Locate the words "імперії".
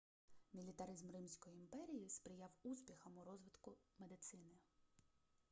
1.57-2.09